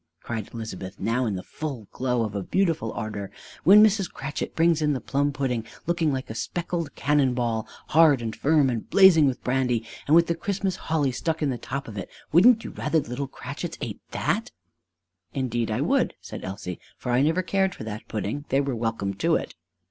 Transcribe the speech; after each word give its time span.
cried 0.23 0.49
Elizabeth, 0.51 0.99
now 0.99 1.27
in 1.27 1.35
the 1.35 1.43
full 1.43 1.87
glow 1.91 2.23
of 2.23 2.33
a 2.33 2.41
beautiful 2.41 2.91
ardor; 2.93 3.29
"when 3.63 3.83
Mrs. 3.83 4.11
Cratchit 4.11 4.55
brings 4.55 4.81
in 4.81 4.93
the 4.93 4.99
plum 4.99 5.31
pudding 5.31 5.63
looking 5.85 6.11
like 6.11 6.27
a 6.31 6.33
speckled 6.33 6.95
cannon 6.95 7.35
ball, 7.35 7.67
hard 7.89 8.19
and 8.19 8.35
firm 8.35 8.67
and 8.71 8.89
blazing 8.89 9.27
with 9.27 9.43
brandy 9.43 9.85
and 10.07 10.15
with 10.15 10.39
Christmas 10.39 10.75
holly 10.75 11.11
stuck 11.11 11.43
in 11.43 11.51
the 11.51 11.57
top 11.59 11.87
of 11.87 11.99
it, 11.99 12.09
wouldn't 12.31 12.63
you 12.63 12.71
rather 12.71 12.99
the 12.99 13.09
little 13.09 13.27
Cratchits 13.27 13.77
ate 13.79 14.01
that?" 14.09 14.49
"Indeed 15.35 15.69
I 15.69 15.81
would!" 15.81 16.15
said 16.19 16.43
Elsie; 16.43 16.79
"for 16.97 17.11
I 17.11 17.21
never 17.21 17.43
cared 17.43 17.75
for 17.75 17.83
that 17.83 18.07
pudding; 18.07 18.45
they 18.49 18.59
were 18.59 18.73
welcome 18.75 19.13
to 19.13 19.35
it." 19.35 19.53